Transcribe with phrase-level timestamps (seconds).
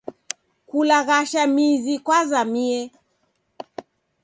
[0.69, 2.79] Kulaghasha mizi kwazamie.